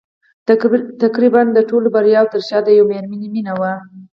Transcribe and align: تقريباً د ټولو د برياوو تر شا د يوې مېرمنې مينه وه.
تقريباً 1.03 1.41
د 1.55 1.59
ټولو 1.69 1.87
د 1.91 1.93
برياوو 1.95 2.31
تر 2.33 2.41
شا 2.47 2.57
د 2.63 2.69
يوې 2.77 2.85
مېرمنې 2.91 3.27
مينه 3.35 3.53
وه. 3.59 3.73